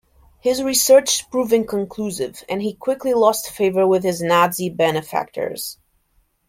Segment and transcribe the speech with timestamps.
[0.39, 5.77] His research proved inconclusive and he quickly lost favour with his Nazi benefactors.